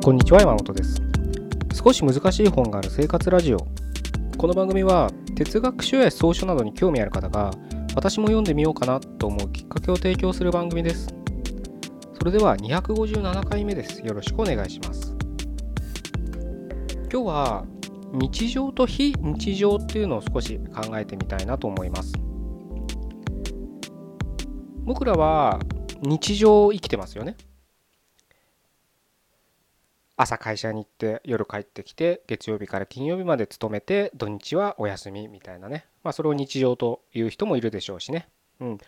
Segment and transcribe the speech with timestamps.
[0.00, 1.02] こんにちは山本です。
[1.74, 3.58] 少し難しい本がある生活ラジオ。
[4.38, 7.50] この番組は哲学書や草書などに興味ある方が
[7.96, 11.08] 私も読んでみようかなと思うきっかけを提供する番組です。
[12.16, 14.00] それでは257回目です。
[14.06, 15.16] よろしくお願いします。
[17.12, 17.66] 今日は
[18.12, 22.12] 日常と非日常っていうのを少し考えてみたいなと思います。
[24.84, 25.58] 僕らは
[26.02, 27.36] 日常を生きてますよね。
[30.18, 35.86] 朝会社に行って夜帰ってきて月曜日から金曜日まで勤めて土日はお休みみたいなね。
[36.02, 38.28] まあそれを日常という人もいるでしょうしね。
[38.60, 38.78] うん。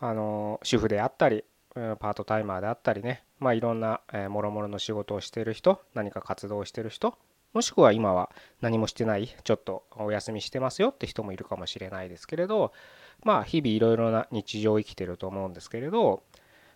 [0.00, 1.44] あの主婦であったり
[1.74, 3.22] パートタイマーであったりね。
[3.38, 7.16] まあいろんなもろもろの仕事をしている人何か活動をしている人
[7.52, 8.30] もしくは今は
[8.60, 12.72] 何もしてないちょっとお休みしてますよって人もいるかもしれないですけれど
[13.24, 16.22] まあ日々いろいろな日常を生きてると思うんですけれど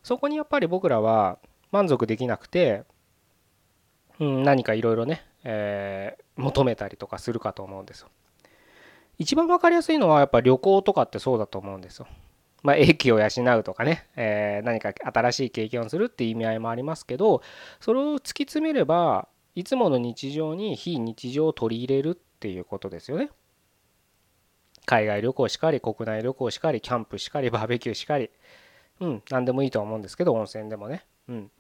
[0.03, 1.39] そこにやっぱり僕らは
[1.73, 2.85] 満足できなくて、
[4.21, 8.09] 何かいろいろね、えー、求めたりとかするかと思うんですよ。
[9.19, 12.07] 一番分かりやすいのはやっぱ旅行とかってそうだと思うんですよ。
[12.63, 17.41] まあ、英気を養うとかね、えー、何か新しい経験をするっていう意味合いもありますけど
[17.81, 23.31] それを突き詰めればいつもの日常に非日常を取り入れるっていうことですよね。
[24.87, 28.31] 海外旅行しかり国内旅行しかりキャンプしかりバーベキューしかり
[29.01, 31.51] うん何でもいいとは思うんですけど温泉でもねうん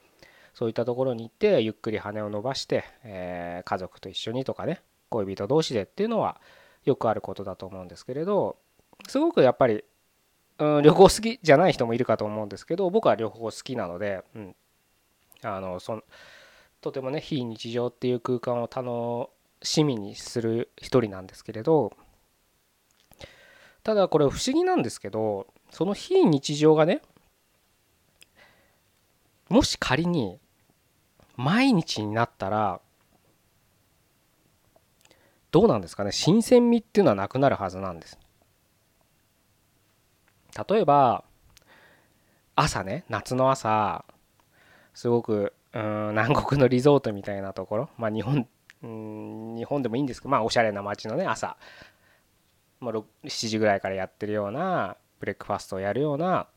[0.54, 6.40] そういったところに行ってゆっくり羽を伸ばして、えー、家族と一緒にとかね恋人同士でっていうのは
[6.84, 8.56] よくあることだと思うんですけれど
[9.08, 9.84] すごくやっぱり、
[10.58, 14.56] うん、旅行好きじゃない人もいるかと思うんですけど僕は旅行好きなので、うん、
[15.42, 16.02] あのそ
[16.80, 19.30] とてもね非日常っていう空間を楽
[19.62, 21.92] しみにする一人なんですけれど
[23.82, 27.02] ただこれ不思議なんですけどその非日常がね
[29.48, 30.39] もし仮に
[31.40, 32.80] 毎日になったら
[35.50, 38.18] どうなんですかね新鮮味っていうのはなくなるはずなんです。
[40.68, 41.24] 例えば
[42.56, 44.04] 朝ね夏の朝
[44.92, 48.46] すごくうん南国のリゾートみたいなところまあ日本
[48.82, 51.56] うん日本でもいいんですけどまあおしゃれな街のね朝、
[52.80, 56.48] まあ、7時ぐらいからやってるようなブレックファストをやるような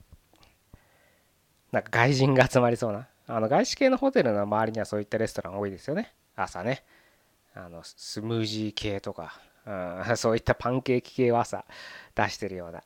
[1.72, 6.14] なんか外人が集まりそうなあの外資系のホテルの周りにはそういったレストラン多いですよね。
[6.36, 6.84] 朝ね。
[7.56, 11.66] あのスムージー系とか、うん、 そういったパンケーキ系を朝
[12.16, 12.84] 出してるような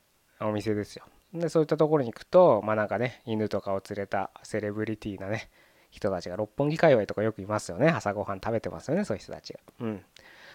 [0.48, 1.06] お店ですよ。
[1.34, 5.50] でそういったところに行くとまあなんかね犬とかを連れたセレブリティなね
[5.90, 7.90] 人たちが六本木界隈とかよくいますよね。
[7.90, 9.60] 朝ごはん食べてますよねそういう人たちが。
[9.80, 10.06] うん。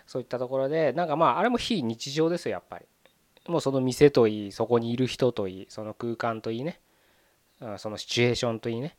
[0.06, 2.86] そういったところでなんかまああれも非日常ですよやっぱり。
[3.48, 6.80] もうその店といいそこにいる人といいその空間といいね。
[7.78, 8.96] そのシチュエーションといいね。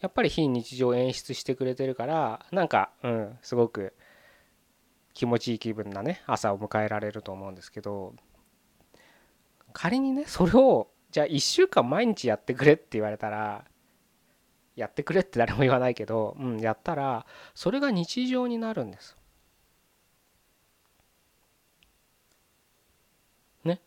[0.00, 3.94] やっぱり非日常を演出してくれてるからなんかうんすごく
[5.14, 8.14] 気持ちいい気分なね朝を迎えられると思うんですけど
[9.72, 13.64] 仮にねそれをじゃあ1週間毎日やってくれって言われたら
[14.74, 17.24] やってくれって誰も言わないけど、うん、やったら
[17.54, 19.16] それが日常になるんです。
[23.64, 23.80] ね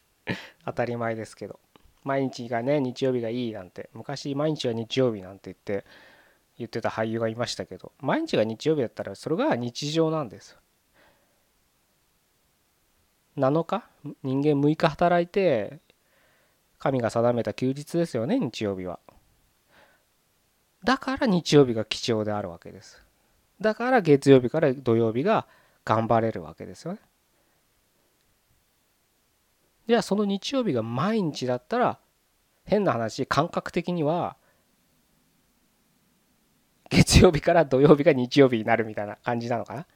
[0.64, 1.60] 当たり前ですけど
[2.04, 5.84] 毎日がね日曜日がいいなんて昔毎日は日曜日なんて言って
[6.58, 10.56] 言ってた俳優がいましたけど毎日が日曜日だったらそれが日常なんです
[13.36, 13.84] 7日
[14.22, 15.80] 人間6日働いて
[16.78, 19.00] 神が定めた休日ですよね日曜日は。
[20.84, 23.02] だから日曜日が貴重であるわけです。
[23.58, 25.46] だから月曜日から土曜日が
[25.84, 26.98] 頑張れるわけですよね。
[29.86, 31.98] じゃあその日曜日が毎日だったら
[32.64, 34.36] 変な話感覚的には
[36.90, 39.86] 月曜日から土曜日が日曜日になるみたいな感じなのかな？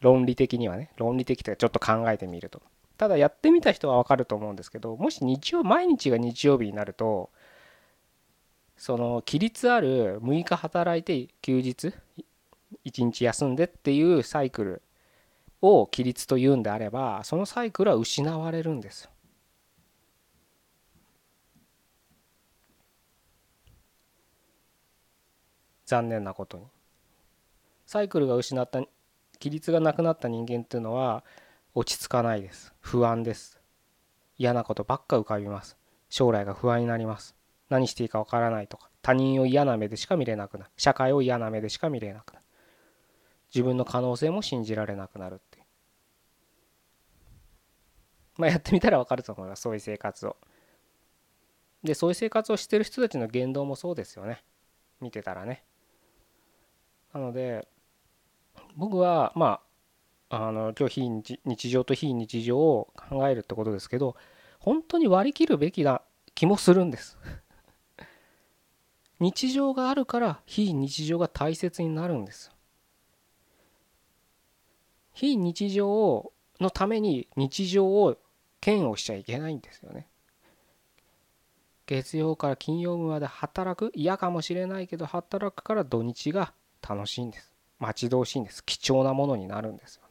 [0.00, 0.90] 論理的にはね。
[0.96, 2.60] 論理的というかちょっと考えてみると。
[2.98, 7.30] ただやってみた人は分かると思うんですけどもし日曜毎日が日曜日になると
[8.78, 11.92] その規律ある6日働いて休日
[12.86, 14.82] 1日休んでっていうサイクル
[15.62, 19.08] を規律というんであればそのサイクルは失われるんです。
[25.86, 26.64] 残念なことに。
[27.86, 31.24] サイクルが失った規律がなくなった人間っていうのは
[31.74, 32.74] 落ち着かないです。
[32.80, 33.60] 不安です。
[34.36, 35.76] 嫌なことばっか浮かびます。
[36.08, 37.36] 将来が不安になります。
[37.68, 38.90] 何していいかわからないとか。
[39.02, 40.70] 他人を嫌な目でしか見れなくなる。
[40.76, 42.45] 社会を嫌な目でしか見れなくなる。
[43.54, 45.64] 自分の可能性も信じられなくなるっていう。
[48.38, 49.62] まあやってみたらわかると思います。
[49.62, 50.36] そういう生活を。
[51.82, 54.42] でそういう生活をしてる人たちの言動もそうですよね。
[55.00, 55.64] 見てたらね。
[57.12, 57.66] なので
[58.76, 59.60] 僕はま
[60.28, 64.16] ああの今日非日常と非日常を考えるってことですけど
[64.58, 66.02] 本当に割り切るべきな
[66.34, 67.16] 気もするんです。
[69.20, 72.55] 日常があるから非日常が大切になるんです。
[75.16, 76.30] 非日常
[76.60, 78.18] のために日常を
[78.64, 80.06] 嫌悪しちゃいけないんですよね。
[81.86, 86.52] 月曜から金曜日まで働く嫌かもしれないけど働くから土日が
[86.86, 87.50] 楽しいんです。
[87.78, 88.62] 待ち遠しいんです。
[88.62, 90.08] 貴重なものになるんですよ、ね、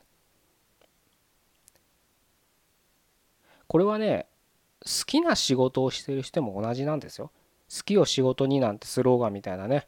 [3.67, 4.25] これはね
[4.81, 7.31] 好きな仕事をしてる人も同じなんですよ。
[7.69, 9.87] 好きを仕事になんてスローガンみたいなね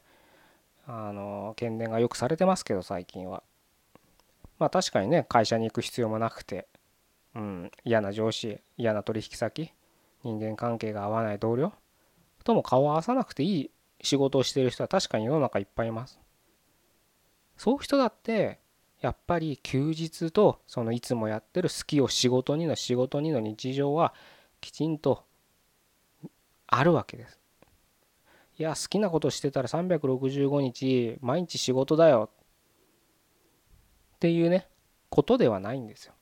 [0.86, 3.42] あの懸念がよくされてますけど最近は。
[4.58, 6.66] まあ確かにね会社に行く必要もなくて
[7.34, 9.72] うん嫌な上司嫌な取引先
[10.24, 11.72] 人間関係が合わない同僚
[12.44, 13.70] とも顔を合わさなくていい
[14.02, 16.20] 仕事をしてる人は確かに世の中いっぱいいます。
[17.56, 18.60] そういう人だって
[19.00, 24.14] やっぱり休日とそのいつもやってる好きを仕事にの仕事にの日常は
[24.60, 25.24] きちんと
[26.66, 27.38] あるわけです。
[28.58, 32.28] いや好きなことしてたら365日毎日仕事だよ
[34.18, 34.66] っていうね
[35.10, 36.12] ことではないんですよ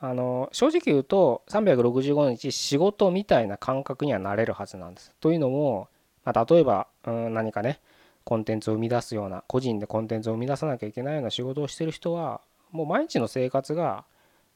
[0.00, 5.12] あの正直言うと365日仕事みたいな感覚にはなれるはずなんです。
[5.20, 5.88] というのも、
[6.24, 7.80] まあ、例えば、うん、何かね
[8.24, 12.40] コンテンツを生み出すような個人でコンテンツを生み出さなきゃいけないような仕事をしてる人は
[12.70, 14.04] もう毎日の生活が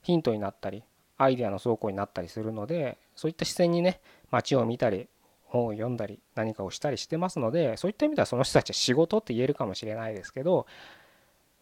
[0.02, 0.84] ヒントになったり
[1.18, 4.00] アイデアの倉庫になったりするのでそういった視線にね
[4.30, 5.08] 街を見たり
[5.44, 10.66] 本を読んだり何かをしたりしてますのでそういった意味ではその人たちは仕事って言えるかもしれないですけど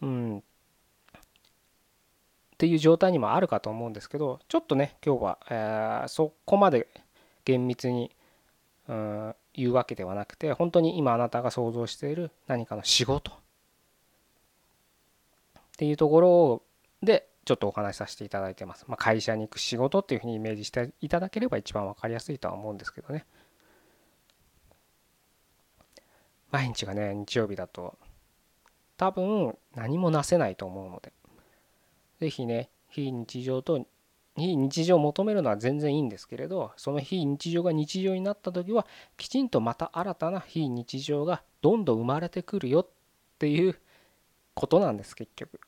[0.02, 0.42] うん
[2.60, 6.88] っていう状態にもあるかと思うんですけどちょっとね今日は、えー、そこまで
[7.46, 8.10] 厳密に、
[8.86, 13.34] うん、言うわけではなくて本当に今あなたが想像している何かの仕事っ
[15.78, 16.62] ていうところ
[17.02, 18.84] でちょっとお話しさせていただいてます。
[18.86, 23.24] まあ、会社に行く仕事っていうふうにイメージしていただければ一番分かりやすいとは思うんですけどね。
[26.50, 27.96] 毎日がね日曜日だと
[28.98, 31.10] 多分何もなせないと思うので
[32.20, 33.86] 是非ね非日常と
[34.36, 38.86] 非日常を求めるのは全然いいんですけれどその非日常が日常になった時は
[39.16, 42.88] きちんとまた新たな非日常がどんどん生まれてくるよっ
[43.38, 43.76] ていう
[44.54, 45.60] ことなんです結局。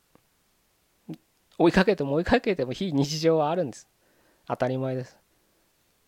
[1.58, 3.88] 追いかけても追いかけても非日常はあるんです。
[4.46, 5.18] 当たり前です。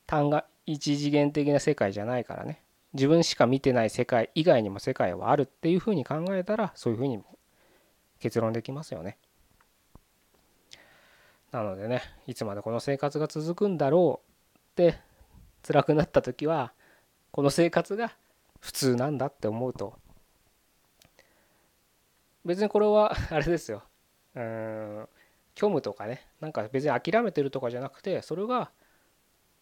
[0.07, 2.63] 単が一次元的な世界じゃないからね。
[2.93, 7.21] 自分しか見てない世界以外にも世界はあるっていうふうに考えたらそういうふうに
[8.21, 9.19] 結論できますよね。
[11.55, 14.99] なのでねいつまでこの生活が続くんだろうって
[15.63, 16.73] 辛くなった時は
[17.31, 18.13] この生活が
[18.59, 19.95] 普通なんだって思うと
[22.45, 23.85] 別にこれは あれですよ
[24.35, 25.09] うん
[25.57, 28.73] 虚無とかねなんか別に諦めてるとかじゃなくてそれが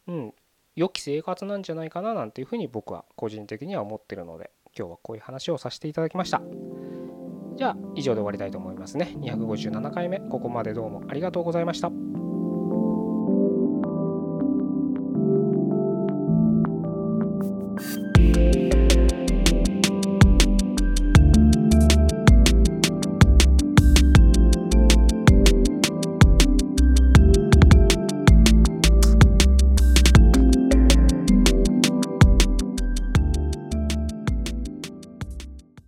[0.06, 0.35] うん
[0.75, 6.40] 良き生活なんじゃないかななんていうふうに僕は個人的には思ってるので今日はこういう話をさせていただきました。
[7.56, 9.14] じゃあ以上で終わりたいと思いますね。
[9.18, 11.90] 257回目、ここまでどうもありがとうございました。